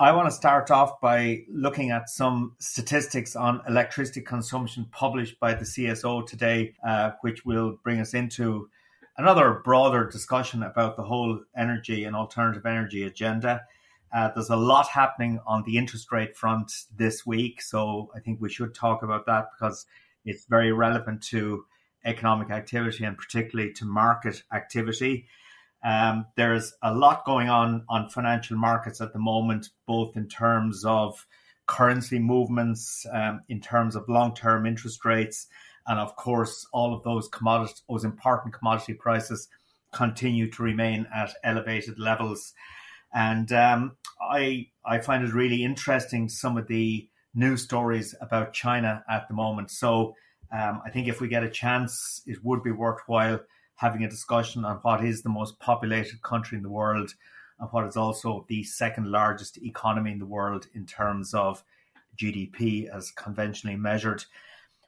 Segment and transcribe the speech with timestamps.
[0.00, 5.52] I want to start off by looking at some statistics on electricity consumption published by
[5.52, 8.70] the CSO today, uh, which will bring us into
[9.18, 13.60] another broader discussion about the whole energy and alternative energy agenda.
[14.10, 18.40] Uh, there's a lot happening on the interest rate front this week, so I think
[18.40, 19.84] we should talk about that because
[20.24, 21.66] it's very relevant to
[22.06, 25.26] economic activity and particularly to market activity.
[25.82, 30.84] Um, there's a lot going on on financial markets at the moment, both in terms
[30.84, 31.26] of
[31.66, 35.46] currency movements, um, in terms of long-term interest rates,
[35.86, 39.48] and of course, all of those commodities, those important commodity prices,
[39.92, 42.52] continue to remain at elevated levels.
[43.12, 49.04] And um, I I find it really interesting some of the news stories about China
[49.08, 49.70] at the moment.
[49.70, 50.14] So
[50.52, 53.40] um, I think if we get a chance, it would be worthwhile
[53.80, 57.14] having a discussion on what is the most populated country in the world
[57.58, 61.64] and what is also the second largest economy in the world in terms of
[62.14, 64.22] GDP as conventionally measured.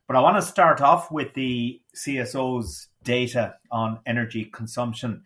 [0.07, 5.25] But I want to start off with the CSO's data on energy consumption.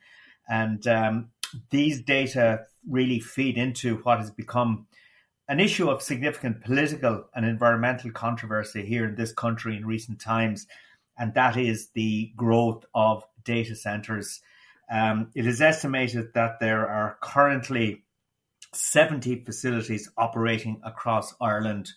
[0.48, 1.30] And um,
[1.70, 4.86] these data really feed into what has become
[5.48, 10.68] an issue of significant political and environmental controversy here in this country in recent times.
[11.18, 14.40] And that is the growth of data centers.
[14.92, 18.04] Um, it is estimated that there are currently
[18.74, 21.90] 70 facilities operating across Ireland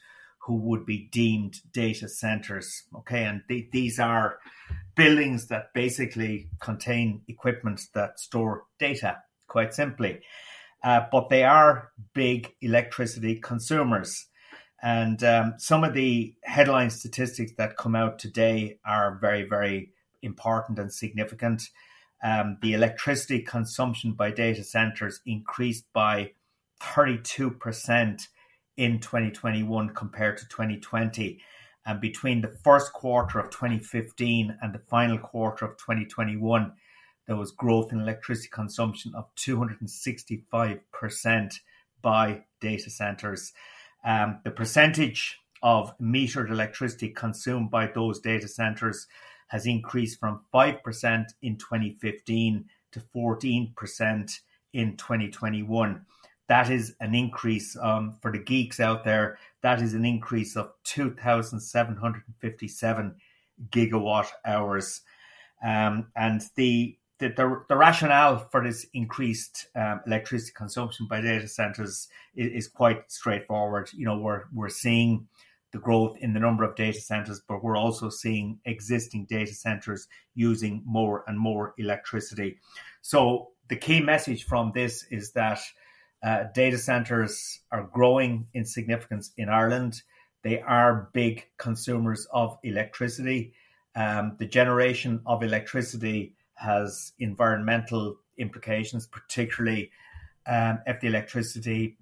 [0.44, 2.84] who would be deemed data centers.
[2.96, 4.40] Okay, and th- these are
[4.96, 9.18] buildings that basically contain equipment that store data,
[9.48, 10.22] quite simply.
[10.84, 14.26] Uh, but they are big electricity consumers.
[14.82, 20.80] And um, some of the headline statistics that come out today are very, very important
[20.80, 21.69] and significant.
[22.24, 26.31] Um, the electricity consumption by data centers increased by
[26.81, 28.28] 32%
[28.78, 31.40] in 2021 compared to 2020.
[31.85, 36.74] And between the first quarter of 2015 and the final quarter of 2021,
[37.28, 41.59] there was growth in electricity consumption of 265%
[42.02, 43.53] by data centers.
[44.03, 49.08] Um, the percentage of metered electricity consumed by those data centers
[49.50, 54.40] has increased from 5% in 2015 to 14%
[54.73, 56.06] in 2021.
[56.47, 59.38] That is an increase um, for the geeks out there.
[59.62, 63.16] That is an increase of 2,757
[63.70, 65.02] gigawatt hours.
[65.64, 71.47] Um, and the, the, the, the, rationale for this increased um, electricity consumption by data
[71.47, 73.91] centers is, is, quite straightforward.
[73.94, 75.28] You know, we're, we're seeing
[75.72, 80.08] the growth in the number of data centers, but we're also seeing existing data centers
[80.34, 82.58] using more and more electricity.
[83.02, 85.60] So the key message from this is that
[86.24, 90.02] uh, data centers are growing in significance in Ireland.
[90.44, 93.54] They are big consumers of electricity.
[93.96, 99.92] Um, the generation of electricity has environmental implications, particularly
[100.46, 101.98] um, if the electricity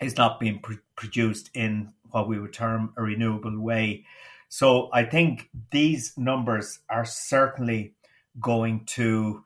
[0.00, 4.04] is not being pr- produced in what we would term a renewable way.
[4.48, 7.94] So I think these numbers are certainly
[8.40, 9.44] going to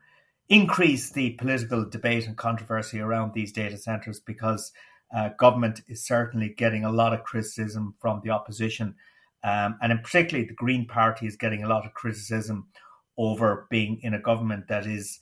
[0.49, 4.72] increase the political debate and controversy around these data centers because
[5.14, 8.94] uh, government is certainly getting a lot of criticism from the opposition.
[9.43, 12.69] Um, and in particularly, the Green Party is getting a lot of criticism
[13.17, 15.20] over being in a government that is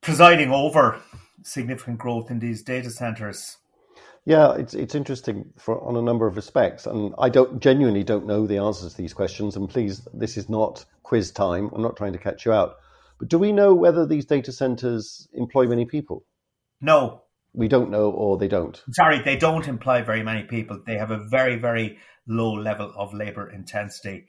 [0.00, 1.00] presiding over
[1.42, 3.58] significant growth in these data centers.
[4.24, 8.26] Yeah, it's it's interesting for on a number of respects, and I don't genuinely don't
[8.26, 9.56] know the answers to these questions.
[9.56, 11.70] And please, this is not quiz time.
[11.74, 12.76] I'm not trying to catch you out.
[13.18, 16.24] But do we know whether these data centers employ many people?
[16.80, 17.22] No,
[17.52, 18.80] we don't know, or they don't.
[18.92, 20.80] Sorry, they don't employ very many people.
[20.86, 24.26] They have a very very low level of labor intensity.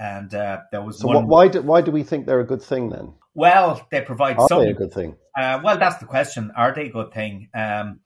[0.00, 1.26] And uh, there was so one...
[1.26, 3.14] why do why do we think they're a good thing then?
[3.34, 4.62] Well, they provide Are some.
[4.64, 5.16] they a good thing?
[5.36, 6.50] Uh, well, that's the question.
[6.56, 7.48] Are they a good thing?
[7.54, 8.00] Um,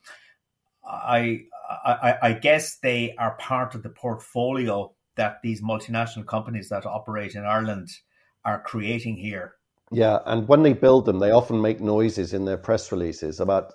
[0.85, 1.43] I,
[1.85, 7.35] I I guess they are part of the portfolio that these multinational companies that operate
[7.35, 7.89] in Ireland
[8.45, 9.55] are creating here.
[9.91, 13.75] Yeah, and when they build them, they often make noises in their press releases about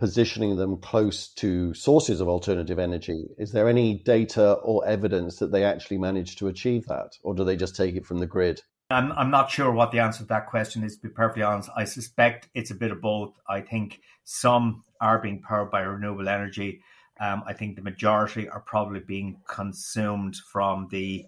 [0.00, 3.28] positioning them close to sources of alternative energy.
[3.38, 7.44] Is there any data or evidence that they actually manage to achieve that, or do
[7.44, 8.60] they just take it from the grid?
[8.92, 11.70] I'm, I'm not sure what the answer to that question is, to be perfectly honest.
[11.76, 13.32] I suspect it's a bit of both.
[13.48, 16.82] I think some are being powered by renewable energy.
[17.20, 21.26] Um, I think the majority are probably being consumed from the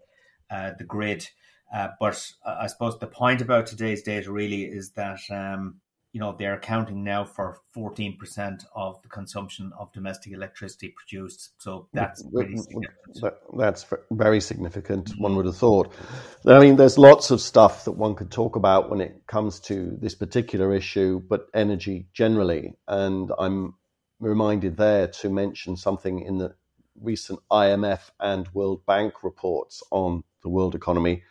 [0.51, 1.29] uh, the grid.
[1.75, 5.81] Uh, but I suppose the point about today's data really is that um,
[6.15, 11.51] you know they're accounting now for 14% of the consumption of domestic electricity produced.
[11.59, 13.35] So that's pretty significant.
[13.59, 15.93] that's very significant one would have thought.
[16.47, 19.99] I mean there's lots of stuff that one could talk about when it comes to
[20.01, 22.75] this particular issue but energy generally.
[22.87, 23.75] And i'm
[24.21, 26.55] reminded there to mention something in the
[27.01, 31.25] recent imf and world bank reports on the world economy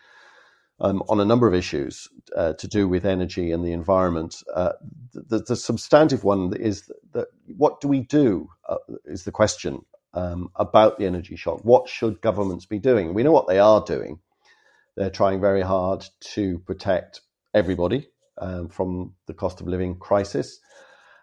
[0.84, 4.44] um, on a number of issues uh, to do with energy and the environment.
[4.54, 4.74] Uh,
[5.14, 8.76] the, the, substantive one is that what do we do uh,
[9.06, 11.62] is the question um, about the energy shock.
[11.64, 13.14] What should governments be doing?
[13.14, 14.20] We know what they are doing.
[14.98, 17.22] They're trying very hard to protect
[17.54, 20.60] everybody um, from the cost of living crisis.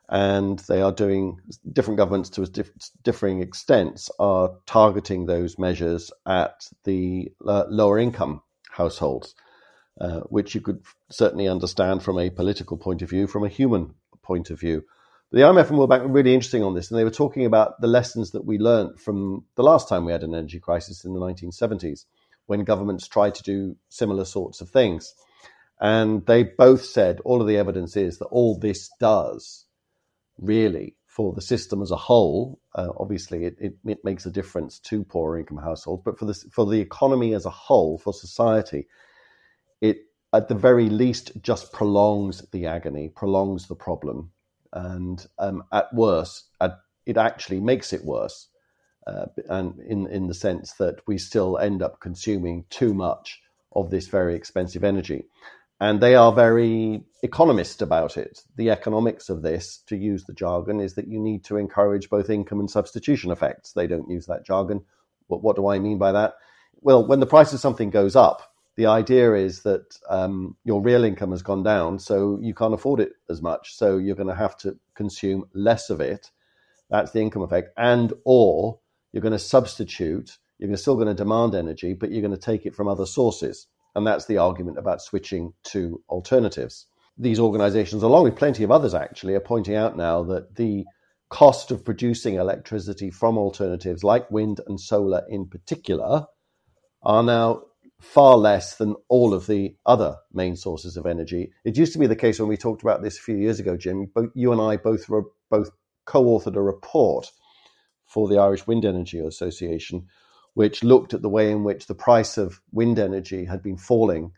[0.09, 1.39] And they are doing
[1.73, 2.73] different governments to diff-
[3.05, 9.35] differing extents are targeting those measures at the uh, lower income households,
[10.01, 13.95] uh, which you could certainly understand from a political point of view, from a human
[14.23, 14.85] point of view.
[15.33, 17.81] The IMF and World Bank were really interesting on this, and they were talking about
[17.81, 21.13] the lessons that we learned from the last time we had an energy crisis in
[21.13, 22.05] the 1970s,
[22.47, 25.15] when governments tried to do similar sorts of things.
[25.81, 29.67] And they both said all of the evidence is that all this does
[30.39, 34.79] really for the system as a whole, uh, obviously it, it, it, makes a difference
[34.79, 38.87] to poorer income households, but for the, for the economy as a whole, for society,
[40.33, 44.31] at the very least just prolongs the agony, prolongs the problem,
[44.73, 48.49] and um, at worst, at, it actually makes it worse.
[49.07, 53.41] Uh, and in in the sense that we still end up consuming too much
[53.75, 55.25] of this very expensive energy
[55.81, 58.43] and they are very economist about it.
[58.57, 62.29] The economics of this, to use the jargon, is that you need to encourage both
[62.29, 63.73] income and substitution effects.
[63.73, 64.83] They don't use that jargon.
[65.29, 66.35] But what do I mean by that?
[66.83, 68.50] Well, when the price of something goes up,
[68.81, 72.99] the idea is that um, your real income has gone down, so you can't afford
[72.99, 73.77] it as much.
[73.77, 76.31] So you're going to have to consume less of it.
[76.89, 78.81] That's the income effect, and or
[79.13, 80.39] you're going to substitute.
[80.59, 83.67] You're still going to demand energy, but you're going to take it from other sources.
[83.95, 86.87] And that's the argument about switching to alternatives.
[87.19, 90.87] These organizations, along with plenty of others actually, are pointing out now that the
[91.29, 96.25] cost of producing electricity from alternatives like wind and solar in particular
[97.03, 97.63] are now
[98.01, 101.53] far less than all of the other main sources of energy.
[101.65, 103.77] It used to be the case when we talked about this a few years ago,
[103.77, 104.11] Jim.
[104.15, 105.71] Both you and I both were, both
[106.07, 107.31] co-authored a report
[108.07, 110.07] for the Irish Wind Energy Association,
[110.55, 114.33] which looked at the way in which the price of wind energy had been falling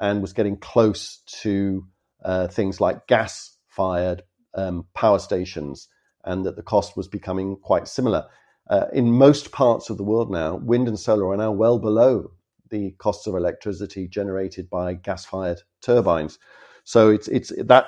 [0.00, 1.84] and was getting close to
[2.24, 4.22] uh, things like gas fired
[4.54, 5.88] um, power stations,
[6.24, 8.26] and that the cost was becoming quite similar.
[8.70, 12.30] Uh, in most parts of the world now, wind and solar are now well below
[12.70, 16.38] the costs of electricity generated by gas fired turbines.
[16.84, 17.86] So it's, it's that,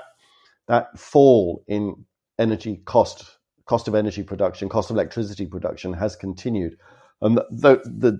[0.68, 2.04] that fall in
[2.38, 6.76] energy cost, cost of energy production, cost of electricity production has continued
[7.22, 8.18] And the, the,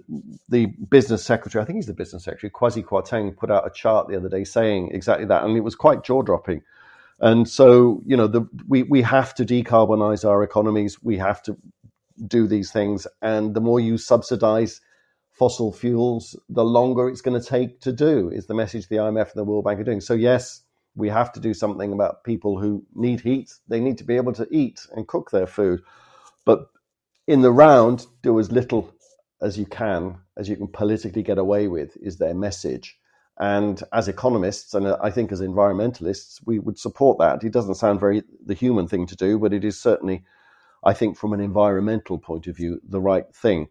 [0.49, 4.09] the business secretary, I think he's the business secretary, Kwasi Kwarteng, put out a chart
[4.09, 6.63] the other day saying exactly that, and it was quite jaw dropping.
[7.21, 11.03] And so, you know, the, we we have to decarbonize our economies.
[11.03, 11.57] We have to
[12.27, 14.81] do these things, and the more you subsidize
[15.41, 18.29] fossil fuels, the longer it's going to take to do.
[18.29, 20.03] Is the message the IMF and the World Bank are doing?
[20.03, 20.61] So yes,
[20.95, 23.51] we have to do something about people who need heat.
[23.67, 25.81] They need to be able to eat and cook their food,
[26.45, 26.67] but
[27.27, 28.93] in the round, do as little
[29.41, 32.99] as you can, as you can politically get away with, is their message.
[33.39, 37.43] And as economists, and I think as environmentalists, we would support that.
[37.45, 40.23] It doesn't sound very the human thing to do, but it is certainly,
[40.85, 43.69] I think, from an environmental point of view, the right thing.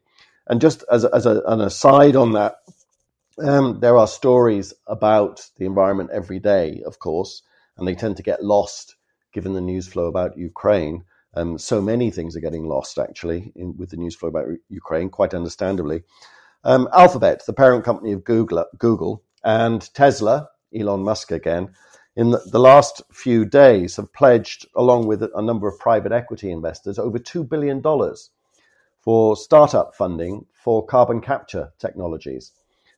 [0.49, 2.55] And just as, as a, an aside on that,
[3.41, 7.43] um, there are stories about the environment every day, of course,
[7.77, 8.95] and they tend to get lost
[9.31, 11.03] given the news flow about Ukraine.
[11.35, 15.09] Um, so many things are getting lost, actually, in, with the news flow about Ukraine,
[15.09, 16.01] quite understandably.
[16.63, 21.69] Um, Alphabet, the parent company of Google, Google, and Tesla, Elon Musk again,
[22.15, 26.51] in the, the last few days have pledged, along with a number of private equity
[26.51, 27.81] investors, over $2 billion
[29.01, 32.51] for startup funding for carbon capture technologies.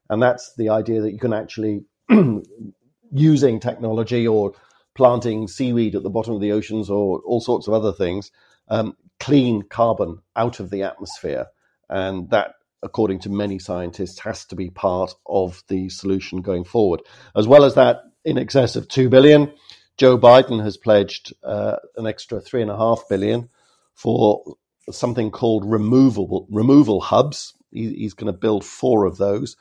[0.10, 1.86] And that's the idea that you can actually,
[3.12, 4.54] using technology or
[4.94, 8.32] planting seaweed at the bottom of the oceans or all sorts of other things,
[8.68, 11.48] um, clean carbon out of the atmosphere.
[11.90, 17.02] And that, according to many scientists, has to be part of the solution going forward.
[17.36, 19.54] As well as that, in excess of 2 billion,
[19.98, 23.50] Joe Biden has pledged uh, an extra 3.5 billion
[23.94, 24.56] for
[24.90, 27.54] something called removable removal hubs.
[27.72, 29.56] He, he's going to build four of those.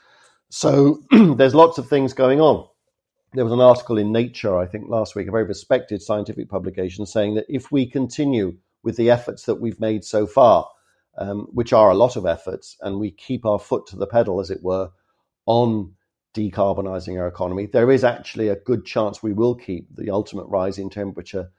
[0.49, 2.67] So there's lots of things going on
[3.33, 7.07] there was an article in Nature, I think, last week, a very respected scientific publication,
[7.07, 10.69] saying that if we continue with the efforts that we've made so far,
[11.17, 14.41] um, which are a lot of efforts, and we keep our foot to the pedal,
[14.41, 14.91] as it were,
[15.47, 15.95] on
[16.35, 20.79] decarbonising our economy, there is actually a good chance we will keep the ultimate rise
[20.79, 21.51] in temperature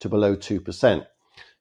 [0.00, 1.06] to below 2%.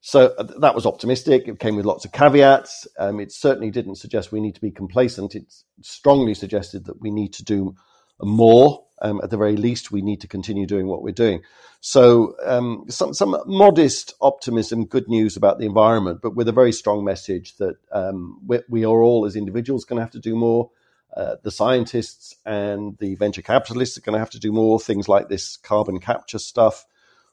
[0.02, 1.48] So uh, that was optimistic.
[1.48, 2.88] It came with lots of caveats.
[2.98, 5.36] Um, it certainly didn't suggest we need to be complacent.
[5.36, 7.76] It strongly suggested that we need to do
[8.22, 11.42] more um, at the very least, we need to continue doing what we're doing.
[11.82, 16.72] So, um, some, some modest optimism, good news about the environment, but with a very
[16.72, 20.36] strong message that um, we, we, are all, as individuals, going to have to do
[20.36, 20.72] more.
[21.16, 25.08] Uh, the scientists and the venture capitalists are going to have to do more things
[25.08, 26.86] like this carbon capture stuff.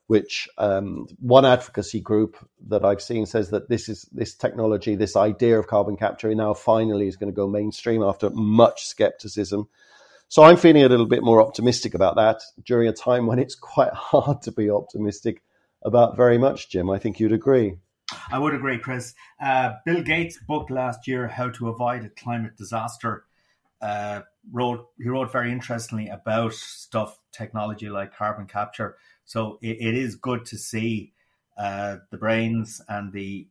[0.06, 2.36] Which um, one advocacy group
[2.68, 6.54] that I've seen says that this is this technology, this idea of carbon capture, now
[6.54, 9.68] finally is going to go mainstream after much skepticism.
[10.28, 13.54] So I'm feeling a little bit more optimistic about that during a time when it's
[13.54, 15.42] quite hard to be optimistic
[15.82, 16.90] about very much, Jim.
[16.90, 17.76] I think you'd agree.
[18.30, 19.14] I would agree, Chris.
[19.40, 23.24] Uh, Bill Gates' book last year, How to Avoid a Climate Disaster,
[23.80, 24.22] uh,
[24.52, 28.96] wrote he wrote very interestingly about stuff technology like carbon capture.
[29.26, 31.12] So it, it is good to see
[31.58, 33.48] uh, the brains and the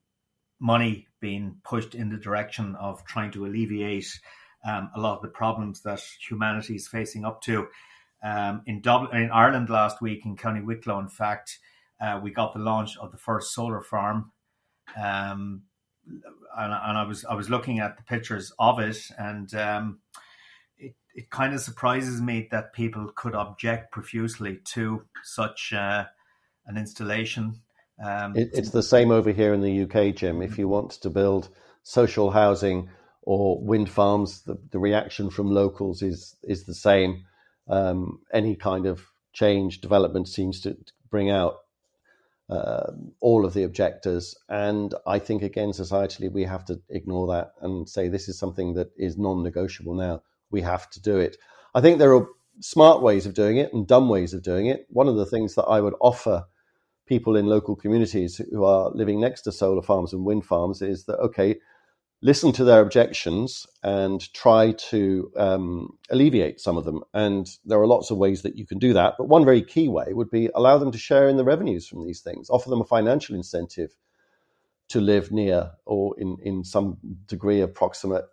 [0.60, 4.20] money being pushed in the direction of trying to alleviate
[4.66, 7.68] um, a lot of the problems that humanity is facing up to.
[8.24, 11.60] Um, in Dublin, in Ireland last week in County Wicklow, in fact,
[12.02, 14.32] uh, we got the launch of the first solar farm.
[15.00, 15.64] Um,
[16.08, 20.00] and, and, I was I was looking at the pictures of it, and um,
[21.16, 26.06] it kind of surprises me that people could object profusely to such uh,
[26.68, 27.62] an installation.
[28.04, 30.42] Um, it, it's the same over here in the UK, Jim.
[30.42, 31.50] If you want to build
[31.84, 32.90] social housing
[33.22, 37.24] or wind farms, the, the reaction from locals is is the same.
[37.68, 40.78] Um, any kind of change development seems to
[41.10, 41.60] bring out
[42.50, 42.92] uh,
[43.22, 47.88] all of the objectors, and I think again societally we have to ignore that and
[47.88, 50.22] say this is something that is non-negotiable now.
[50.52, 51.38] We have to do it.
[51.74, 52.28] I think there are
[52.62, 54.86] smart ways of doing it and dumb ways of doing it.
[54.90, 56.46] One of the things that I would offer
[57.06, 61.06] people in local communities who are living next to solar farms and wind farms is
[61.06, 61.58] that okay
[62.26, 67.04] listen to their objections and try to um, alleviate some of them.
[67.14, 69.14] And there are lots of ways that you can do that.
[69.18, 72.04] But one very key way would be allow them to share in the revenues from
[72.04, 73.92] these things, offer them a financial incentive
[74.90, 76.98] to live near or in, in some
[77.28, 78.26] degree of proximate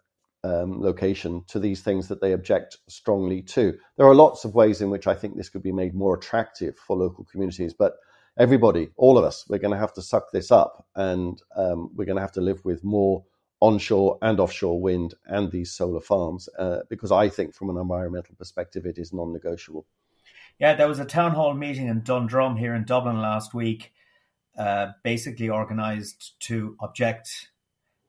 [0.45, 3.77] um, location to these things that they object strongly to.
[3.97, 6.77] There are lots of ways in which I think this could be made more attractive
[6.77, 7.95] for local communities, but
[8.39, 12.07] everybody, all of us, we're going to have to suck this up and um, we're
[12.07, 13.25] going to have to live with more
[13.61, 18.35] onshore and offshore wind and these solar farms uh, because I think from an environmental
[18.35, 19.87] perspective it is non-negotiable.
[20.59, 23.93] Yeah, there was a town hall meeting in Dundrum here in Dublin last week,
[24.59, 27.52] uh, basically organised to object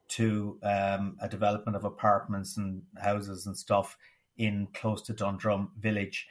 [0.09, 3.97] to um, a development of apartments and houses and stuff
[4.37, 6.27] in close to Dundrum village.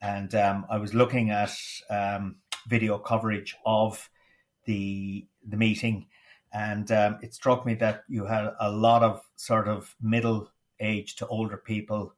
[0.00, 1.52] And um, I was looking at
[1.90, 2.36] um,
[2.68, 4.08] video coverage of
[4.64, 6.06] the the meeting,
[6.52, 11.16] and um, it struck me that you had a lot of sort of middle age
[11.16, 12.14] to older people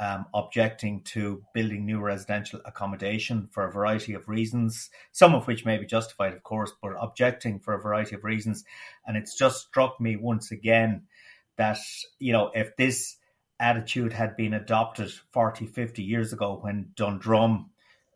[0.00, 5.66] um, objecting to building new residential accommodation for a variety of reasons, some of which
[5.66, 8.64] may be justified, of course, but objecting for a variety of reasons.
[9.06, 11.02] And it's just struck me once again
[11.58, 11.78] that,
[12.18, 13.18] you know, if this
[13.60, 17.68] attitude had been adopted 40, 50 years ago when Dundrum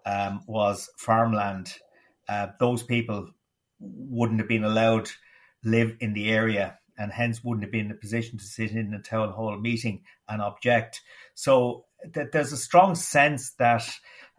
[0.07, 1.75] um, was farmland,
[2.31, 3.29] uh, those people
[3.79, 5.11] wouldn't have been allowed
[5.63, 8.95] live in the area and hence wouldn't have been in a position to sit in
[8.95, 11.01] a town hall meeting and object.
[11.35, 13.89] So th- there's a strong sense that,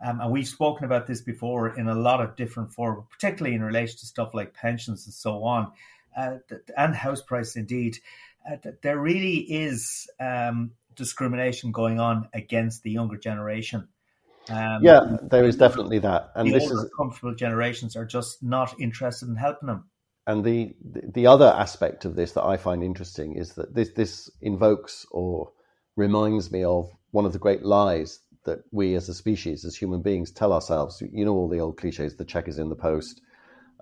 [0.03, 3.63] um, and we've spoken about this before in a lot of different forms, particularly in
[3.63, 5.71] relation to stuff like pensions and so on,
[6.17, 6.37] uh,
[6.77, 7.97] and house price indeed.
[8.49, 13.87] Uh, there really is um, discrimination going on against the younger generation.
[14.49, 18.43] Um, yeah, there is definitely that, and the this older, is comfortable generations are just
[18.43, 19.85] not interested in helping them.
[20.27, 24.29] And the the other aspect of this that I find interesting is that this this
[24.41, 25.51] invokes or
[25.95, 30.01] reminds me of one of the great lies that we as a species, as human
[30.01, 31.01] beings, tell ourselves.
[31.01, 33.21] You know all the old cliches: the check is in the post,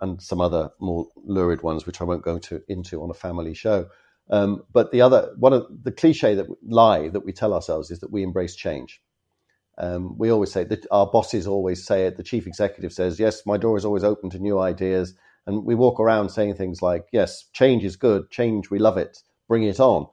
[0.02, 3.54] and some other more lurid ones, which I won't go to, into on a family
[3.54, 3.88] show.
[4.30, 8.00] Um, but the other one of the cliche that lie that we tell ourselves is
[8.00, 9.02] that we embrace change.
[9.78, 12.18] Um, we always say that our bosses always say it.
[12.18, 15.76] The chief executive says, "Yes, my door is always open to new ideas," and we
[15.76, 18.30] walk around saying things like, "Yes, change is good.
[18.30, 19.20] Change, we love it.
[19.48, 20.08] Bring it on."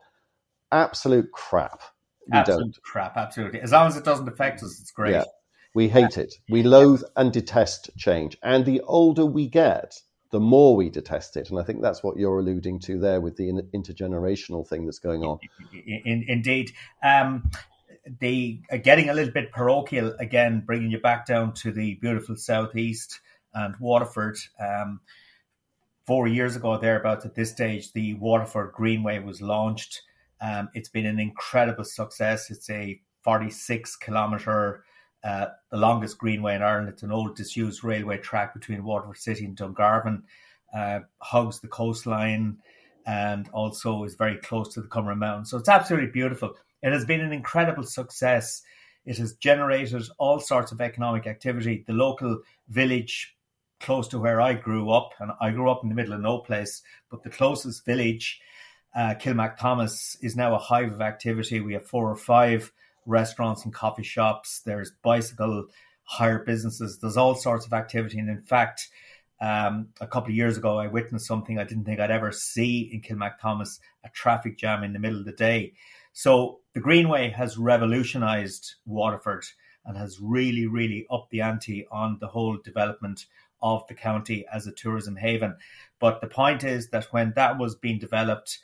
[0.72, 1.82] Absolute crap.
[2.30, 2.82] We absolute don't.
[2.82, 3.16] crap.
[3.16, 3.60] Absolutely.
[3.60, 5.12] As long as it doesn't affect us, it's great.
[5.12, 5.24] Yeah.
[5.74, 6.34] We hate it.
[6.48, 8.36] We loathe and detest change.
[8.42, 11.50] And the older we get, the more we detest it.
[11.50, 15.22] And I think that's what you're alluding to there with the intergenerational thing that's going
[15.22, 15.38] on.
[15.72, 16.72] In, indeed.
[17.02, 17.50] Um,
[18.20, 22.36] the uh, getting a little bit parochial again, bringing you back down to the beautiful
[22.36, 23.20] southeast
[23.54, 24.38] and Waterford.
[24.58, 25.00] Um,
[26.10, 30.02] four years ago, thereabouts at this stage, the Waterford Greenway was launched.
[30.40, 32.50] Um, it's been an incredible success.
[32.50, 34.82] It's a 46 kilometre,
[35.22, 36.88] uh, the longest greenway in Ireland.
[36.88, 40.22] It's an old disused railway track between Waterford City and Dungarvan.
[40.76, 42.58] Uh, hugs the coastline
[43.06, 45.50] and also is very close to the Comeragh Mountains.
[45.52, 46.56] So it's absolutely beautiful.
[46.82, 48.62] It has been an incredible success.
[49.06, 51.84] It has generated all sorts of economic activity.
[51.86, 53.36] The local village
[53.80, 56.38] close to where I grew up, and I grew up in the middle of no
[56.38, 58.40] place, but the closest village,
[58.94, 61.60] uh, Kilmacthomas, is now a hive of activity.
[61.60, 62.72] We have four or five
[63.06, 64.60] restaurants and coffee shops.
[64.64, 65.66] There's bicycle
[66.04, 66.98] hire businesses.
[66.98, 68.18] There's all sorts of activity.
[68.18, 68.88] And in fact,
[69.40, 72.90] um, a couple of years ago, I witnessed something I didn't think I'd ever see
[72.92, 75.72] in Kilmacthomas a traffic jam in the middle of the day.
[76.12, 79.44] So the Greenway has revolutionized Waterford
[79.84, 83.26] and has really, really upped the ante on the whole development
[83.62, 85.56] of the county as a tourism haven.
[85.98, 88.58] But the point is that when that was being developed,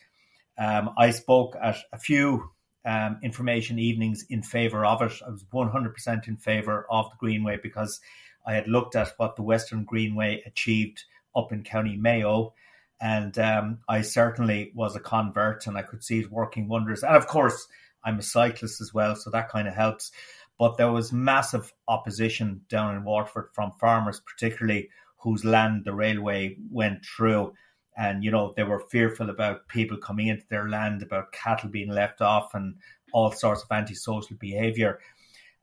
[0.58, 2.50] um, I spoke at a few
[2.84, 5.12] um, information evenings in favour of it.
[5.26, 8.00] I was 100% in favour of the Greenway because
[8.46, 11.04] I had looked at what the Western Greenway achieved
[11.34, 12.54] up in County Mayo
[13.00, 17.02] and um, I certainly was a convert and I could see it working wonders.
[17.02, 17.66] And of course,
[18.02, 20.12] I'm a cyclist as well, so that kind of helps.
[20.58, 24.88] But there was massive opposition down in Waterford from farmers, particularly
[25.18, 27.54] whose land the railway went through.
[27.96, 31.90] And, you know, they were fearful about people coming into their land, about cattle being
[31.90, 32.76] left off, and
[33.12, 35.00] all sorts of antisocial behaviour.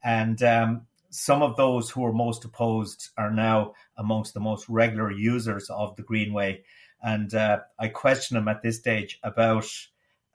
[0.03, 5.11] And um, some of those who were most opposed are now amongst the most regular
[5.11, 6.63] users of the Greenway
[7.03, 9.67] and uh, I question them at this stage about,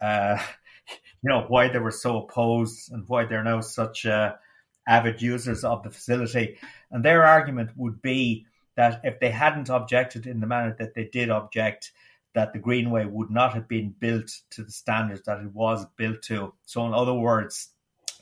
[0.01, 0.39] uh,
[1.23, 4.35] you know, why they were so opposed and why they're now such uh,
[4.89, 6.59] avid users of the facility.
[6.91, 8.47] And their argument would be
[8.77, 11.93] that if they hadn't objected in the manner that they did object,
[12.35, 16.23] that the Greenway would not have been built to the standards that it was built
[16.23, 16.55] to.
[16.65, 17.69] So, in other words,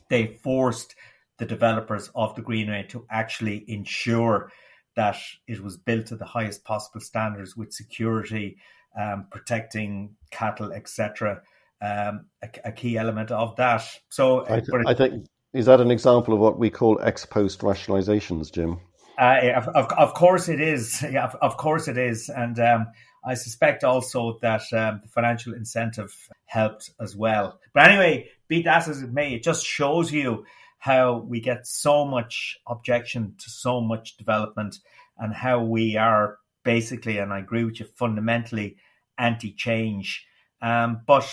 [0.08, 0.94] they forced
[1.38, 4.50] the developers of the Greenway to actually ensure
[4.94, 8.56] that it was built to the highest possible standards with security,
[8.98, 11.42] um, protecting cattle, etc.
[11.82, 13.84] Um, a, a, key element of that.
[14.08, 17.60] So I, th- I, think is that an example of what we call ex post
[17.60, 18.78] rationalizations, Jim?
[19.18, 21.02] Uh, of, of, course it is.
[21.10, 22.28] Yeah, of, of course it is.
[22.28, 22.86] And um,
[23.24, 26.14] I suspect also that um, the financial incentive
[26.44, 27.58] helped as well.
[27.72, 30.44] But anyway, be that as it may, it just shows you
[30.78, 34.76] how we get so much objection to so much development
[35.18, 38.76] and how we are basically, and I agree with you, fundamentally
[39.16, 40.26] anti change.
[40.60, 41.26] Um, but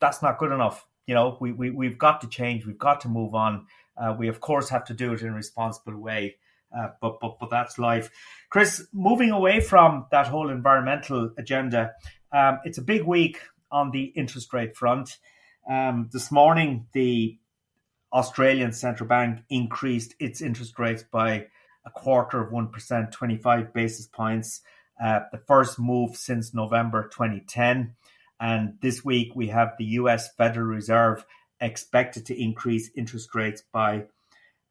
[0.00, 0.84] that's not good enough.
[1.08, 2.66] You know, we, we, we've got to change.
[2.66, 3.66] We've got to move on.
[3.96, 6.36] Uh, we, of course, have to do it in a responsible way.
[6.76, 8.10] Uh, but, but, but that's life.
[8.50, 11.92] Chris, moving away from that whole environmental agenda,
[12.30, 13.40] um, it's a big week
[13.72, 15.16] on the interest rate front.
[15.66, 17.38] Um, this morning, the
[18.12, 21.46] Australian central bank increased its interest rates by
[21.86, 24.60] a quarter of 1%, 25 basis points,
[25.02, 27.94] uh, the first move since November 2010.
[28.40, 31.24] And this week, we have the US Federal Reserve
[31.60, 34.04] expected to increase interest rates by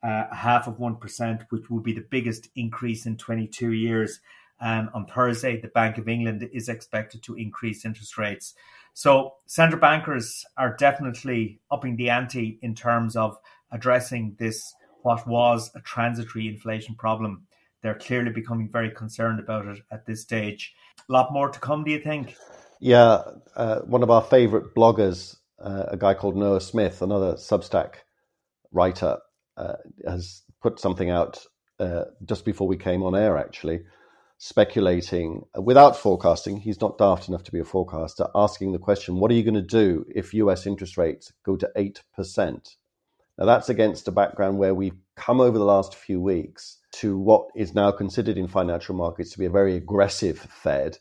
[0.04, 4.20] uh, half of 1%, which will be the biggest increase in 22 years.
[4.60, 8.54] And on Thursday, the Bank of England is expected to increase interest rates.
[8.94, 13.38] So central bankers are definitely upping the ante in terms of
[13.72, 17.46] addressing this, what was a transitory inflation problem.
[17.84, 20.74] They're clearly becoming very concerned about it at this stage.
[21.08, 22.36] A lot more to come, do you think?
[22.80, 23.24] Yeah,
[23.56, 27.96] uh, one of our favorite bloggers, uh, a guy called Noah Smith, another Substack
[28.72, 29.18] writer,
[29.56, 31.44] uh, has put something out
[31.80, 33.82] uh, just before we came on air, actually,
[34.38, 36.58] speculating without forecasting.
[36.58, 39.56] He's not daft enough to be a forecaster, asking the question what are you going
[39.56, 42.76] to do if US interest rates go to 8%?
[43.40, 47.48] Now, that's against a background where we've come over the last few weeks to what
[47.56, 50.98] is now considered in financial markets to be a very aggressive Fed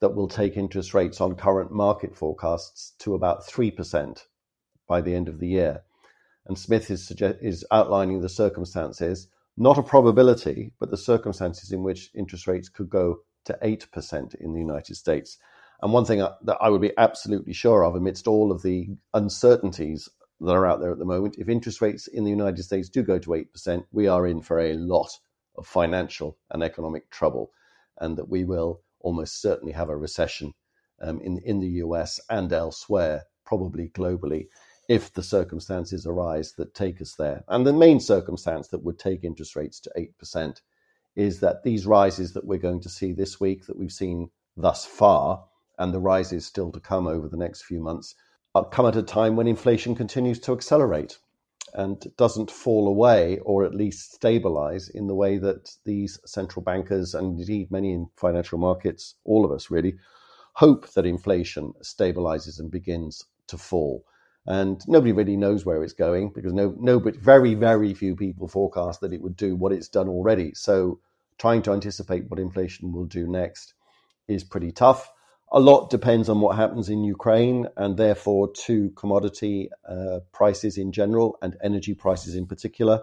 [0.00, 4.24] that will take interest rates on current market forecasts to about 3%
[4.86, 5.82] by the end of the year.
[6.46, 11.82] And Smith is, suggest- is outlining the circumstances not a probability, but the circumstances in
[11.82, 15.36] which interest rates could go to 8% in the United States.
[15.82, 20.08] And one thing that I would be absolutely sure of amidst all of the uncertainties
[20.40, 23.02] that are out there at the moment, if interest rates in the United States do
[23.02, 25.10] go to 8%, we are in for a lot
[25.56, 27.50] of financial and economic trouble,
[27.98, 30.52] and that we will almost certainly have a recession
[31.00, 34.48] um, in, in the US and elsewhere, probably globally,
[34.86, 37.42] if the circumstances arise that take us there.
[37.48, 40.60] And the main circumstance that would take interest rates to 8%
[41.16, 44.84] is that these rises that we're going to see this week, that we've seen thus
[44.84, 45.42] far,
[45.78, 48.14] and the rises still to come over the next few months,
[48.70, 51.18] come at a time when inflation continues to accelerate
[51.74, 57.14] and doesn't fall away or at least stabilize in the way that these central bankers
[57.14, 59.96] and indeed many in financial markets, all of us really,
[60.54, 64.04] hope that inflation stabilizes and begins to fall
[64.48, 68.48] and nobody really knows where it's going because no, no, but very, very few people
[68.48, 70.52] forecast that it would do what it's done already.
[70.54, 71.00] So
[71.36, 73.74] trying to anticipate what inflation will do next
[74.26, 75.12] is pretty tough.
[75.50, 80.92] A lot depends on what happens in Ukraine and therefore to commodity uh, prices in
[80.92, 83.02] general and energy prices in particular.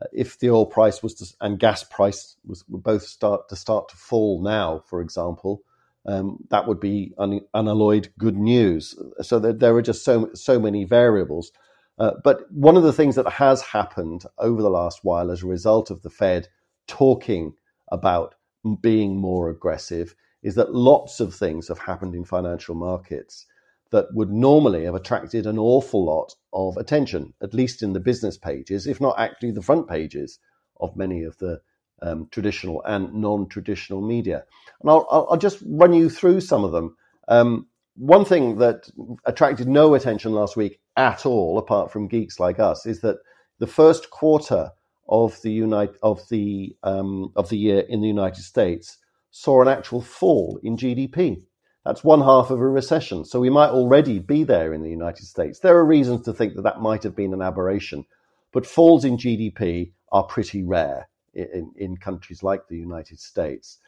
[0.00, 3.88] Uh, if the oil price was to, and gas price was both start to start
[3.88, 5.62] to fall now, for example,
[6.06, 8.94] um, that would be un- unalloyed good news.
[9.22, 11.50] So there, there are just so so many variables.
[11.98, 15.46] Uh, but one of the things that has happened over the last while as a
[15.46, 16.48] result of the Fed
[16.86, 17.54] talking
[17.90, 18.34] about
[18.80, 23.46] being more aggressive is that lots of things have happened in financial markets
[23.90, 28.38] that would normally have attracted an awful lot of attention, at least in the business
[28.38, 30.38] pages, if not actually the front pages
[30.78, 31.60] of many of the
[32.02, 34.44] um, traditional and non-traditional media.
[34.80, 36.96] And I'll, I'll, just run you through some of them.
[37.28, 38.88] Um, one thing that
[39.26, 43.18] attracted no attention last week at all, apart from geeks like us, is that
[43.58, 44.70] the first quarter
[45.08, 45.62] of the
[46.02, 48.96] of the um, of the year in the United States
[49.30, 51.42] saw an actual fall in GDP.
[51.84, 53.24] That's one half of a recession.
[53.24, 55.60] So we might already be there in the United States.
[55.60, 58.04] There are reasons to think that that might have been an aberration,
[58.52, 63.78] but falls in GDP are pretty rare in, in countries like the United States.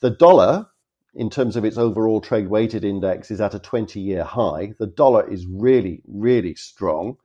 [0.00, 0.66] The dollar,
[1.14, 4.74] in terms of its overall trade weighted index, is at a 20 year high.
[4.78, 7.16] The dollar is really, really strong.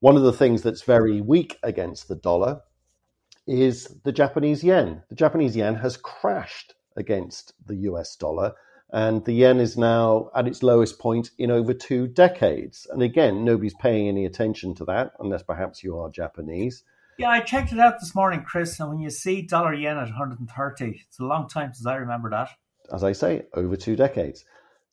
[0.00, 2.60] One of the things that's very weak against the dollar
[3.46, 5.02] is the Japanese yen.
[5.08, 8.54] The Japanese yen has crashed against the US dollar,
[8.92, 12.86] and the yen is now at its lowest point in over two decades.
[12.90, 16.84] And again, nobody's paying any attention to that, unless perhaps you are Japanese.
[17.18, 20.08] Yeah, I checked it out this morning, Chris, and when you see dollar yen at
[20.08, 22.50] 130, it's a long time since I remember that.
[22.92, 24.44] As I say, over two decades.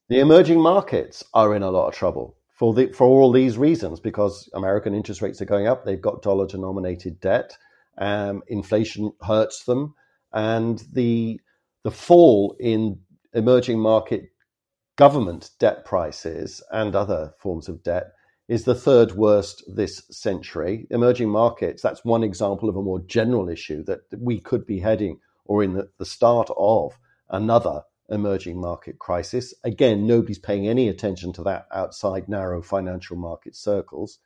[0.09, 3.99] The emerging markets are in a lot of trouble for the, for all these reasons
[3.99, 5.83] because American interest rates are going up.
[5.83, 7.57] They've got dollar denominated debt.
[7.97, 9.93] Um, inflation hurts them,
[10.31, 11.41] and the
[11.83, 12.99] the fall in
[13.33, 14.29] emerging market
[14.95, 18.13] government debt prices and other forms of debt
[18.47, 20.85] is the third worst this century.
[20.89, 25.19] Emerging markets, that's one example of a more general issue that we could be heading
[25.45, 26.97] or in the, the start of
[27.29, 29.53] another emerging market crisis.
[29.63, 34.19] Again, nobody's paying any attention to that outside narrow financial market circles.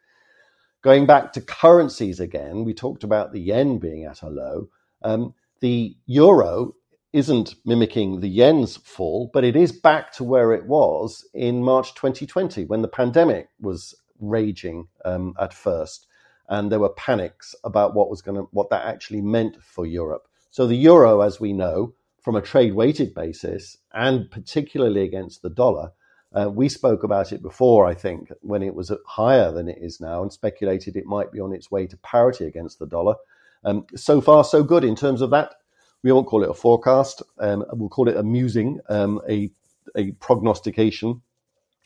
[0.81, 4.69] Going back to currencies again, we talked about the yen being at a low.
[5.03, 6.73] Um, the euro
[7.13, 11.93] isn't mimicking the yen's fall, but it is back to where it was in March
[11.95, 16.07] 2020 when the pandemic was raging um, at first,
[16.49, 20.27] and there were panics about what was going to what that actually meant for Europe.
[20.51, 25.49] So the euro, as we know, from a trade weighted basis, and particularly against the
[25.49, 25.91] dollar,
[26.33, 30.01] uh, we spoke about it before, I think, when it was higher than it is
[30.01, 33.15] now, and speculated it might be on its way to parity against the dollar.
[33.63, 35.55] Um, so far, so good in terms of that.
[36.03, 37.23] We won't call it a forecast.
[37.39, 39.51] Um, we'll call it a musing, um, a
[39.95, 41.21] a prognostication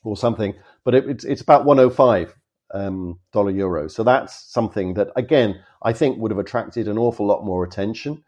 [0.04, 0.54] or something.
[0.84, 2.36] But it, it's it's about 105
[2.74, 3.88] um, dollar euro.
[3.88, 8.24] So that's something that again I think would have attracted an awful lot more attention.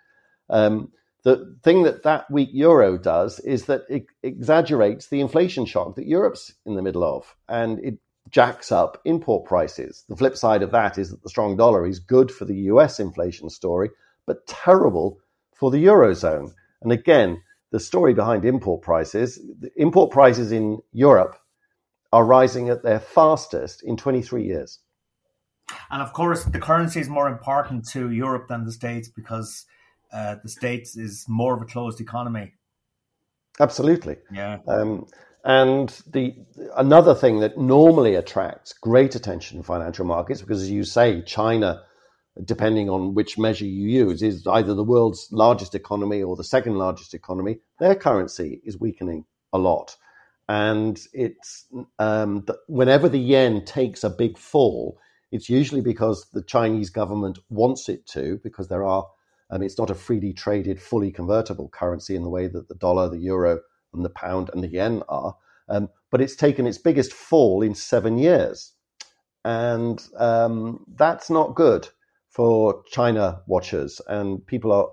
[0.49, 0.91] Um,
[1.23, 6.05] the thing that that weak euro does is that it exaggerates the inflation shock that
[6.05, 7.97] Europe's in the middle of, and it
[8.29, 10.03] jacks up import prices.
[10.09, 12.99] The flip side of that is that the strong dollar is good for the US
[12.99, 13.89] inflation story,
[14.25, 15.19] but terrible
[15.63, 16.51] for the eurozone.
[16.81, 19.39] And again, the story behind import prices,
[19.77, 21.37] import prices in Europe
[22.11, 24.79] are rising at their fastest in 23 years.
[25.89, 29.63] And of course, the currency is more important to Europe than the States because
[30.11, 32.51] uh, the States is more of a closed economy.
[33.57, 34.17] Absolutely.
[34.33, 34.57] Yeah.
[34.67, 35.07] Um,
[35.45, 36.35] and the
[36.75, 41.83] another thing that normally attracts great attention in financial markets, because as you say, China,
[42.43, 46.77] depending on which measure you use, is either the world's largest economy or the second
[46.77, 47.59] largest economy.
[47.79, 49.95] Their currency is weakening a lot,
[50.49, 51.65] and it's
[51.99, 54.97] um, whenever the yen takes a big fall,
[55.31, 59.05] it's usually because the Chinese government wants it to, because there are
[59.51, 63.09] um, it's not a freely traded, fully convertible currency in the way that the dollar,
[63.09, 63.59] the euro,
[63.93, 65.35] and the pound and the yen are.
[65.69, 68.73] Um, but it's taken its biggest fall in seven years.
[69.45, 71.87] And um, that's not good
[72.33, 74.01] for China watchers.
[74.07, 74.87] And people are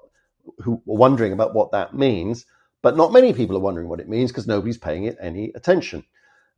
[0.58, 2.44] who are wondering about what that means.
[2.82, 6.04] But not many people are wondering what it means because nobody's paying it any attention.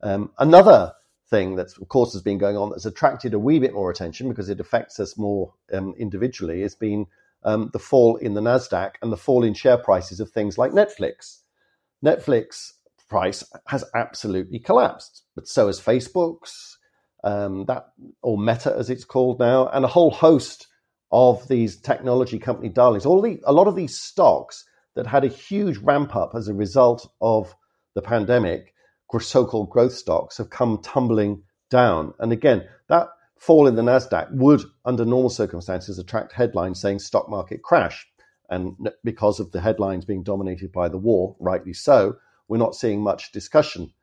[0.01, 0.93] Um, another
[1.29, 4.29] thing that, of course, has been going on that's attracted a wee bit more attention
[4.29, 7.07] because it affects us more um, individually has been
[7.43, 10.71] um, the fall in the Nasdaq and the fall in share prices of things like
[10.71, 11.39] Netflix.
[12.03, 12.73] Netflix
[13.09, 16.77] price has absolutely collapsed, but so has Facebook's,
[17.23, 17.87] um, that
[18.21, 20.67] or Meta as it's called now, and a whole host
[21.13, 23.05] of these technology company darlings.
[23.05, 26.55] All the, a lot of these stocks that had a huge ramp up as a
[26.55, 27.55] result of
[27.93, 28.73] the pandemic,
[29.19, 32.15] so-called growth stocks, have come tumbling down.
[32.17, 37.29] And again, that fall in the Nasdaq would, under normal circumstances, attract headlines saying stock
[37.29, 38.07] market crash.
[38.49, 43.01] And because of the headlines being dominated by the war, rightly so, we're not seeing
[43.01, 43.93] much discussion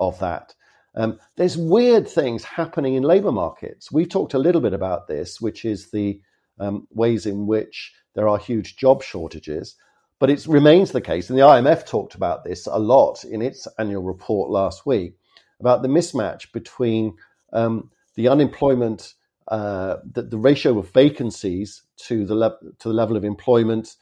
[0.00, 0.52] of that.
[0.96, 3.92] Um, there's weird things happening in labor markets.
[3.92, 6.20] We've talked a little bit about this, which is the
[6.58, 9.76] um, ways in which there are huge job shortages.
[10.18, 13.68] But it remains the case, and the IMF talked about this a lot in its
[13.78, 15.14] annual report last week
[15.60, 17.16] about the mismatch between
[17.52, 19.14] um, the unemployment,
[19.48, 23.94] uh, the, the, ratio of vacancies to the level to the level of employment.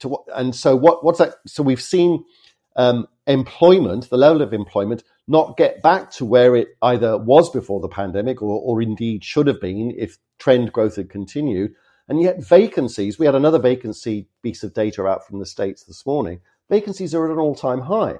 [0.00, 1.34] To what, and so what what's that?
[1.46, 2.24] So we've seen
[2.76, 7.80] um, employment, the level of employment, not get back to where it either was before
[7.80, 11.74] the pandemic or, or indeed should have been if trend growth had continued.
[12.10, 16.04] And yet vacancies, we had another vacancy piece of data out from the States this
[16.04, 16.40] morning.
[16.68, 18.16] Vacancies are at an all time high.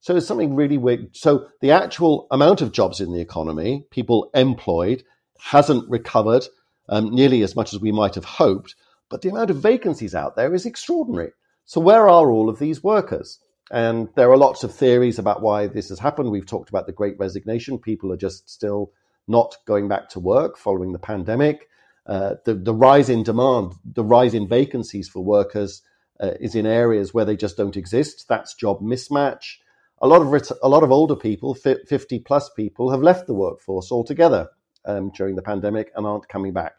[0.00, 1.16] So it's something really weird.
[1.16, 5.02] So the actual amount of jobs in the economy, people employed,
[5.40, 6.44] hasn't recovered
[6.90, 8.74] um, nearly as much as we might have hoped.
[9.08, 11.32] But the amount of vacancies out there is extraordinary.
[11.64, 13.38] So where are all of these workers?
[13.70, 16.30] And there are lots of theories about why this has happened.
[16.30, 17.78] We've talked about the great resignation.
[17.78, 18.92] People are just still
[19.26, 21.70] not going back to work following the pandemic.
[22.06, 25.82] Uh, the, the rise in demand, the rise in vacancies for workers
[26.20, 28.26] uh, is in areas where they just don't exist.
[28.28, 29.58] That's job mismatch
[30.02, 33.92] a lot of a lot of older people, fifty plus people, have left the workforce
[33.92, 34.48] altogether
[34.84, 36.74] um, during the pandemic and aren't coming back.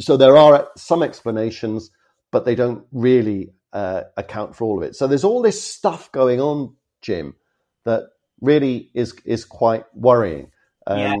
[0.00, 1.90] So there are some explanations,
[2.30, 4.94] but they don't really uh, account for all of it.
[4.94, 7.34] So there's all this stuff going on, Jim,
[7.84, 8.04] that
[8.40, 10.52] really is is quite worrying.
[10.86, 11.14] And yeah.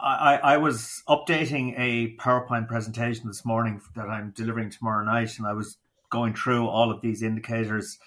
[0.00, 5.46] I, I was updating a PowerPoint presentation this morning that I'm delivering tomorrow night, and
[5.46, 5.78] I was
[6.10, 7.98] going through all of these indicators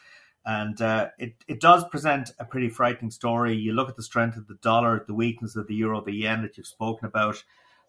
[0.45, 3.56] and uh, it, it does present a pretty frightening story.
[3.56, 6.41] You look at the strength of the dollar, the weakness of the euro, the yen
[6.41, 7.43] that you've spoken about.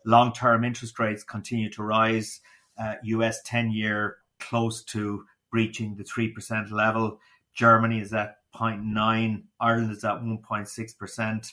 [0.05, 2.41] Long term interest rates continue to rise.
[2.79, 7.19] Uh, US 10 year close to breaching the 3% level.
[7.55, 9.43] Germany is at 0.9.
[9.61, 11.53] Ireland is at 1.6%.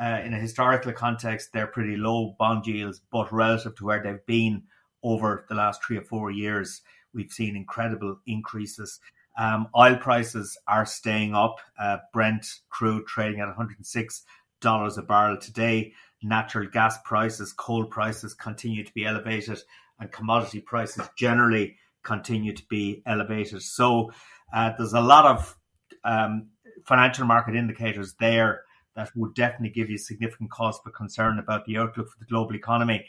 [0.00, 4.26] Uh, in a historical context, they're pretty low bond yields, but relative to where they've
[4.26, 4.62] been
[5.02, 6.82] over the last three or four years,
[7.14, 9.00] we've seen incredible increases.
[9.38, 11.60] Um, oil prices are staying up.
[11.78, 15.92] Uh, Brent crude trading at $106 a barrel today.
[16.22, 19.60] Natural gas prices, coal prices continue to be elevated,
[19.98, 23.62] and commodity prices generally continue to be elevated.
[23.62, 24.12] So
[24.54, 25.56] uh, there's a lot of
[26.04, 26.48] um,
[26.86, 28.62] financial market indicators there
[28.96, 32.56] that would definitely give you significant cause for concern about the outlook for the global
[32.56, 33.06] economy.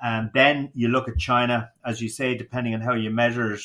[0.00, 3.62] And then you look at China, as you say, depending on how you measure it,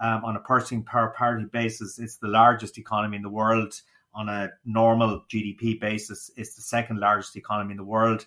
[0.00, 3.80] um, on a purchasing power parity basis, it's the largest economy in the world.
[4.14, 8.26] On a normal GDP basis, it's the second largest economy in the world.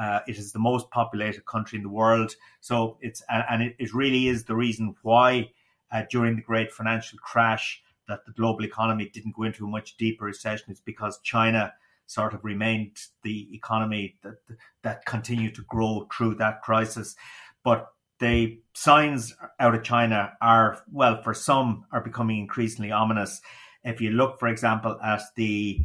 [0.00, 2.34] Uh, it is the most populated country in the world.
[2.60, 5.50] So it's and it, it really is the reason why
[5.92, 9.96] uh, during the great financial crash that the global economy didn't go into a much
[9.96, 10.66] deeper recession.
[10.70, 11.72] It's because China
[12.08, 14.38] sort of remained the economy that
[14.82, 17.14] that continued to grow through that crisis.
[17.62, 23.40] But the signs out of China are well, for some, are becoming increasingly ominous.
[23.84, 25.84] If you look, for example, at the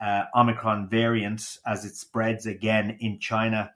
[0.00, 3.72] uh, Omicron variant as it spreads again in China,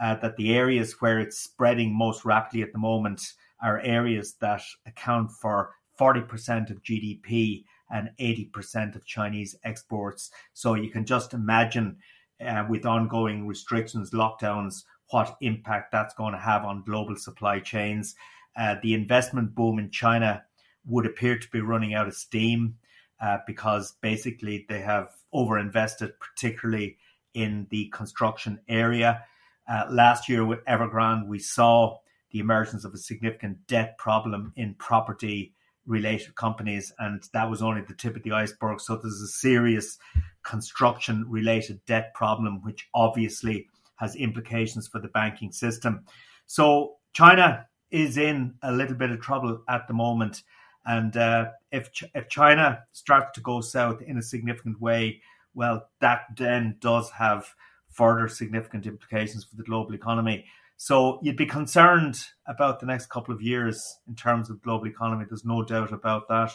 [0.00, 3.22] uh, that the areas where it's spreading most rapidly at the moment
[3.62, 10.30] are areas that account for 40% of GDP and 80% of Chinese exports.
[10.54, 11.98] So you can just imagine
[12.44, 18.14] uh, with ongoing restrictions, lockdowns, what impact that's going to have on global supply chains.
[18.56, 20.42] Uh, the investment boom in China
[20.86, 22.76] would appear to be running out of steam
[23.20, 26.96] uh, because basically they have overinvested, particularly
[27.34, 29.22] in the construction area.
[29.70, 31.98] Uh, last year with Evergrande, we saw
[32.30, 35.54] the emergence of a significant debt problem in property
[35.86, 38.80] related companies, and that was only the tip of the iceberg.
[38.80, 39.98] So there's a serious
[40.42, 46.04] construction related debt problem, which obviously has implications for the banking system.
[46.46, 50.42] So China is in a little bit of trouble at the moment.
[50.84, 55.22] And uh, if if China starts to go south in a significant way,
[55.54, 57.54] well, that then does have
[57.90, 60.46] further significant implications for the global economy.
[60.82, 65.24] So you'd be concerned about the next couple of years in terms of global economy.
[65.28, 66.50] There's no doubt about that.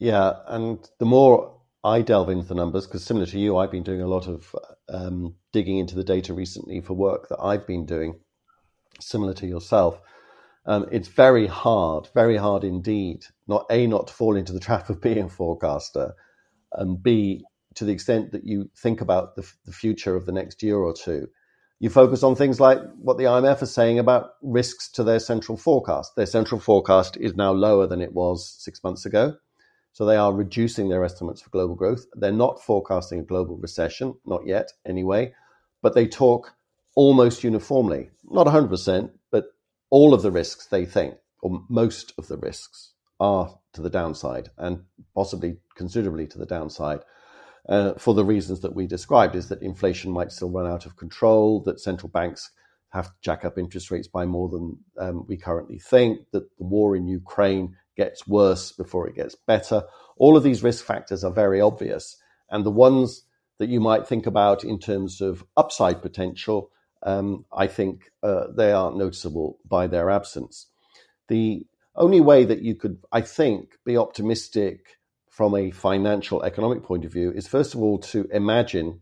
[0.00, 3.84] Yeah, and the more I delve into the numbers, because similar to you, I've been
[3.84, 4.52] doing a lot of
[4.88, 8.18] um, digging into the data recently for work that I've been doing,
[8.98, 10.00] similar to yourself.
[10.66, 13.22] Um, it's very hard, very hard indeed.
[13.46, 16.14] Not a not to fall into the trap of being a forecaster,
[16.72, 17.44] and b
[17.76, 20.92] to the extent that you think about the, the future of the next year or
[20.92, 21.28] two
[21.78, 25.58] you focus on things like what the IMF is saying about risks to their central
[25.58, 26.16] forecast.
[26.16, 29.36] Their central forecast is now lower than it was six months ago.
[29.92, 32.06] So they are reducing their estimates for global growth.
[32.14, 35.34] They're not forecasting a global recession, not yet anyway,
[35.82, 36.52] but they talk
[36.94, 39.46] almost uniformly, not 100%, but
[39.90, 44.50] all of the risks they think, or most of the risks, are to the downside
[44.58, 44.82] and
[45.14, 47.00] possibly considerably to the downside
[47.68, 50.96] uh, for the reasons that we described is that inflation might still run out of
[50.96, 52.50] control, that central banks
[52.90, 56.64] have to jack up interest rates by more than um, we currently think, that the
[56.64, 59.82] war in Ukraine gets worse before it gets better.
[60.16, 62.16] All of these risk factors are very obvious.
[62.50, 63.24] And the ones
[63.58, 66.70] that you might think about in terms of upside potential,
[67.02, 70.66] um, I think uh, they are noticeable by their absence.
[71.28, 74.98] The only way that you could, I think, be optimistic
[75.36, 78.98] from a financial economic point of view is first of all to imagine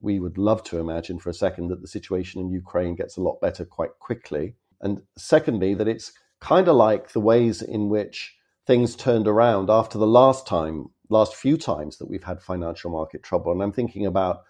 [0.00, 3.20] we would love to imagine for a second that the situation in Ukraine gets a
[3.20, 4.54] lot better quite quickly.
[4.80, 9.98] And secondly, that it's kind of like the ways in which things turned around after
[9.98, 13.50] the last time, last few times that we've had financial market trouble.
[13.50, 14.44] And I'm thinking about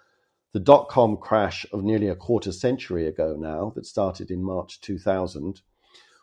[0.52, 4.83] the dot com crash of nearly a quarter century ago now, that started in March
[4.83, 5.62] 2000,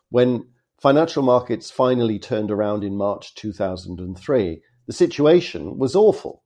[0.09, 6.43] when financial markets finally turned around in March 2003 the situation was awful.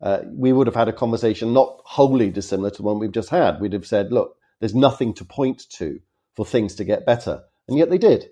[0.00, 3.30] Uh, we would have had a conversation not wholly dissimilar to the one we've just
[3.30, 3.60] had.
[3.60, 6.00] We'd have said, look, there's nothing to point to
[6.34, 7.42] for things to get better.
[7.68, 8.30] And yet they did,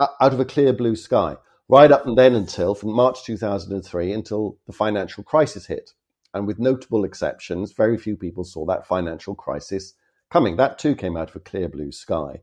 [0.00, 1.36] out of a clear blue sky,
[1.68, 5.92] right up and then until from March 2003 until the financial crisis hit.
[6.34, 9.94] And with notable exceptions, very few people saw that financial crisis
[10.30, 10.56] coming.
[10.56, 12.40] That too came out of a clear blue sky.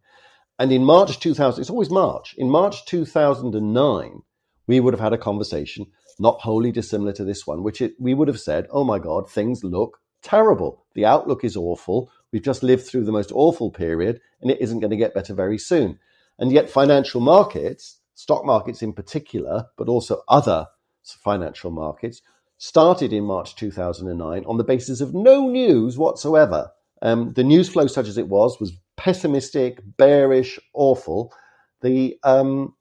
[0.59, 2.35] And in March 2000, it's always March.
[2.37, 4.21] In March 2009,
[4.69, 5.87] we would have had a conversation
[6.19, 9.27] not wholly dissimilar to this one, which it, we would have said, oh my God,
[9.27, 10.85] things look terrible.
[10.93, 12.11] The outlook is awful.
[12.31, 15.33] We've just lived through the most awful period and it isn't going to get better
[15.33, 15.97] very soon.
[16.37, 20.67] And yet, financial markets, stock markets in particular, but also other
[21.03, 22.21] financial markets,
[22.59, 26.69] started in March 2009 on the basis of no news whatsoever.
[27.01, 31.33] Um, the news flow, such as it was, was pessimistic, bearish, awful.
[31.81, 32.75] The um,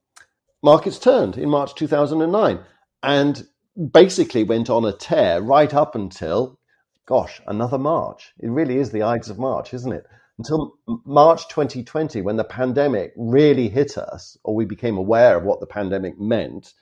[0.63, 2.61] markets turned in March 2009
[3.03, 3.47] and
[3.93, 6.59] basically went on a tear right up until,
[7.07, 8.33] gosh, another March.
[8.41, 10.07] It really is the Ides of March, isn't it?
[10.39, 15.61] Until March 2020, when the pandemic really hit us, or we became aware of what
[15.61, 16.75] the pandemic meant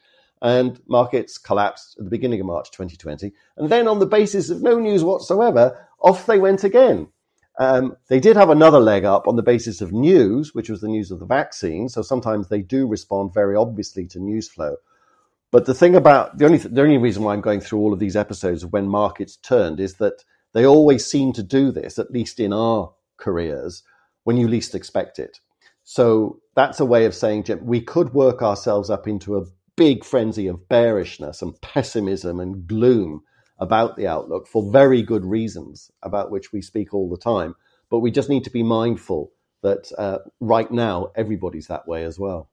[0.43, 3.33] and markets collapsed at the beginning of March 2020.
[3.57, 7.09] And then, on the basis of no news whatsoever, off they went again.
[7.59, 10.89] Um, they did have another leg up on the basis of news, which was the
[10.89, 11.89] news of the vaccine.
[11.89, 14.77] So sometimes they do respond very obviously to news flow.
[15.51, 17.99] But the thing about the only the only reason why I'm going through all of
[17.99, 22.11] these episodes of when markets turned is that they always seem to do this, at
[22.11, 23.83] least in our careers,
[24.25, 25.41] when you least expect it.
[25.85, 29.45] So that's a way of saying, Jim, we could work ourselves up into a
[29.77, 33.23] big frenzy of bearishness and pessimism and gloom
[33.59, 37.55] about the outlook for very good reasons about which we speak all the time.
[37.91, 39.33] But we just need to be mindful
[39.63, 42.51] that uh, right now everybody's that way as well.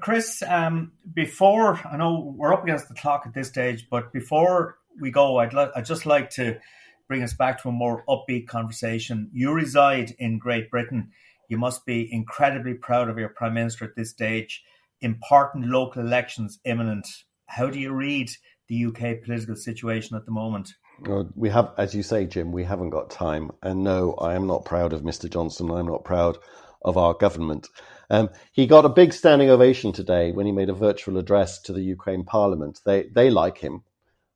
[0.00, 4.78] Chris, um, before I know we're up against the clock at this stage, but before
[4.98, 6.58] we go, I'd, I'd just like to
[7.06, 9.30] bring us back to a more upbeat conversation.
[9.34, 11.10] You reside in Great Britain.
[11.48, 14.62] You must be incredibly proud of your Prime Minister at this stage
[15.04, 17.06] important local elections imminent.
[17.46, 18.30] How do you read
[18.68, 20.74] the UK political situation at the moment?
[21.00, 23.50] Well, we have, as you say, Jim, we haven't got time.
[23.62, 25.28] And no, I am not proud of Mr.
[25.28, 25.70] Johnson.
[25.70, 26.38] I'm not proud
[26.82, 27.68] of our government.
[28.10, 31.72] Um, he got a big standing ovation today when he made a virtual address to
[31.72, 32.80] the Ukraine Parliament.
[32.84, 33.82] They they like him.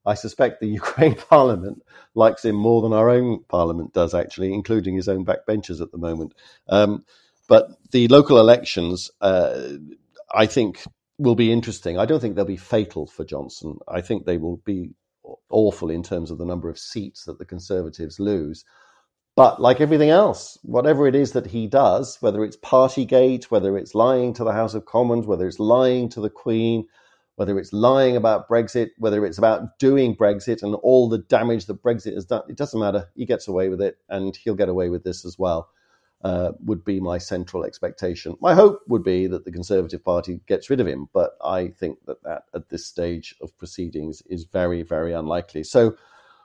[0.06, 1.82] I suspect the Ukraine Parliament
[2.14, 5.98] likes him more than our own Parliament does, actually, including his own backbenchers at the
[5.98, 6.32] moment.
[6.68, 7.04] Um,
[7.48, 9.68] but the local elections, uh,
[10.32, 10.82] I think
[11.18, 11.98] will be interesting.
[11.98, 13.78] I don't think they'll be fatal for Johnson.
[13.88, 14.92] I think they will be
[15.50, 18.64] awful in terms of the number of seats that the Conservatives lose.
[19.36, 23.94] But like everything else, whatever it is that he does, whether it's Partygate, whether it's
[23.94, 26.86] lying to the House of Commons, whether it's lying to the Queen,
[27.36, 31.82] whether it's lying about Brexit, whether it's about doing Brexit and all the damage that
[31.82, 33.08] Brexit has done, it doesn't matter.
[33.14, 35.68] He gets away with it, and he'll get away with this as well
[36.24, 38.36] uh, would be my central expectation.
[38.40, 41.98] My hope would be that the Conservative Party gets rid of him, but I think
[42.06, 45.64] that that at this stage of proceedings is very, very unlikely.
[45.64, 45.96] So,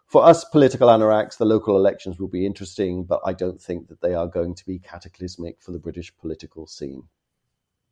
[0.06, 4.02] for us political anoraks, the local elections will be interesting, but I don't think that
[4.02, 7.04] they are going to be cataclysmic for the British political scene.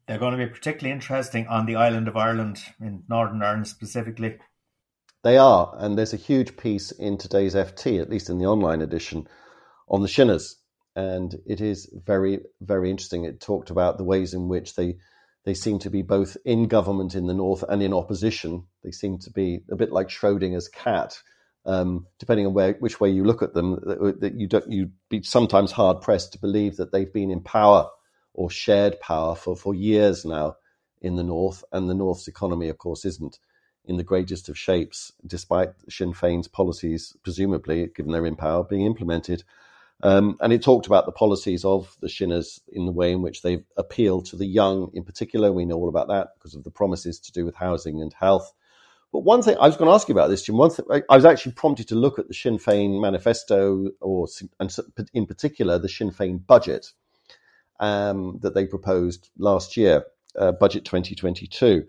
[0.06, 4.38] They're going to be particularly interesting on the island of Ireland, in Northern Ireland specifically.
[5.24, 8.82] They are, and there's a huge piece in today's FT, at least in the online
[8.82, 9.28] edition,
[9.88, 10.61] on the Shinners
[10.96, 13.26] and it is very very interesting.
[13.26, 14.98] It talked about the ways in which they
[15.44, 18.68] they seem to be both in government in the north and in opposition.
[18.84, 21.18] They seem to be a bit like Schrodinger's cat,
[21.66, 23.80] um, depending on where which way you look at them.
[23.84, 27.42] That, that you don't you'd be sometimes hard pressed to believe that they've been in
[27.42, 27.89] power
[28.34, 30.56] or shared power for for years now
[31.02, 33.39] in the north, and the north's economy, of course, isn't
[33.86, 38.86] in the greatest of shapes, despite Sinn Féin's policies, presumably, given they're in power, being
[38.86, 39.44] implemented.
[40.04, 43.43] Um, and it talked about the policies of the Shinners in the way in which
[43.43, 45.52] they appeal to the young in particular.
[45.52, 48.52] We know all about that because of the promises to do with housing and health.
[49.12, 50.58] But one thing I was going to ask you about this, Jim.
[50.58, 54.28] One thing I was actually prompted to look at the Sinn Féin manifesto, or
[54.60, 54.76] and
[55.14, 56.91] in particular the Sinn Féin budget
[57.80, 60.06] um, that they proposed last year,
[60.38, 61.86] uh, budget 2022,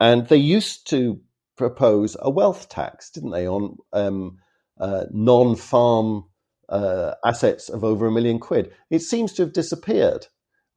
[0.00, 1.20] and they used to
[1.56, 4.38] propose a wealth tax, didn't they, on um,
[4.78, 6.24] uh, non-farm
[6.68, 8.72] uh, assets of over a million quid.
[8.90, 10.26] It seems to have disappeared.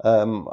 [0.03, 0.47] Um,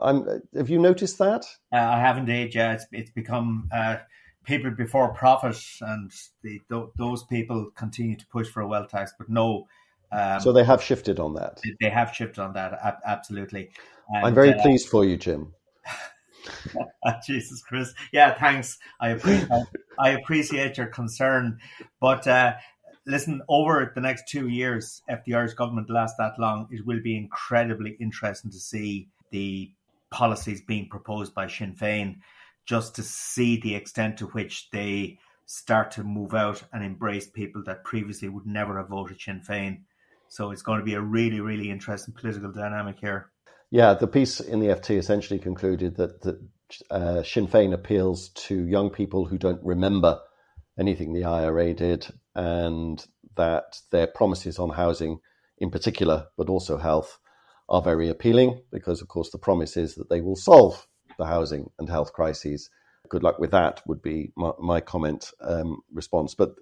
[0.55, 1.45] have you noticed that?
[1.73, 2.55] Uh, I have indeed.
[2.55, 3.97] Yeah, it's it's become uh,
[4.45, 6.11] people before profit, and
[6.43, 9.67] the, th- those people continue to push for a wealth tax, but no.
[10.11, 11.61] Um, so they have shifted on that.
[11.81, 13.01] They have shifted on that.
[13.05, 13.71] Absolutely.
[14.09, 15.53] And, I'm very uh, pleased for you, Jim.
[17.27, 17.93] Jesus Chris.
[18.13, 18.79] Yeah, thanks.
[19.01, 19.49] I appreciate
[19.99, 21.59] I appreciate your concern,
[22.01, 22.55] but uh,
[23.07, 27.01] listen, over the next two years, if the Irish government lasts that long, it will
[27.01, 29.71] be incredibly interesting to see the
[30.11, 32.17] policies being proposed by Sinn Féin,
[32.67, 37.63] just to see the extent to which they start to move out and embrace people
[37.65, 39.83] that previously would never have voted Sinn Féin.
[40.29, 43.31] So it's going to be a really, really interesting political dynamic here.
[43.71, 46.41] Yeah, the piece in the FT essentially concluded that, that
[46.91, 50.19] uh, Sinn Féin appeals to young people who don't remember
[50.79, 53.05] anything the IRA did, and
[53.37, 55.19] that their promises on housing,
[55.59, 57.19] in particular, but also health,
[57.69, 60.87] are very appealing because, of course, the promise is that they will solve
[61.19, 62.71] the housing and health crises.
[63.09, 66.35] Good luck with that would be my, my comment um, response.
[66.35, 66.55] But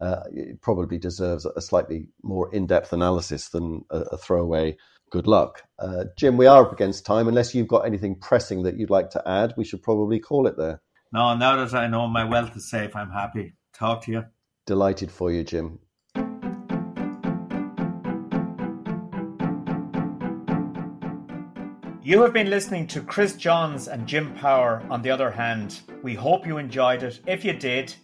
[0.00, 4.76] uh, it probably deserves a slightly more in-depth analysis than a, a throwaway
[5.10, 5.62] good luck.
[5.78, 7.28] Uh, Jim, we are up against time.
[7.28, 10.56] Unless you've got anything pressing that you'd like to add, we should probably call it
[10.56, 10.80] there.
[11.12, 13.54] No, now that I know my wealth is safe, I'm happy.
[13.72, 14.24] Talk to you.
[14.66, 15.78] Delighted for you, Jim.
[22.02, 25.80] You have been listening to Chris Johns and Jim Power on the other hand.
[26.02, 27.20] We hope you enjoyed it.
[27.26, 27.94] If you did,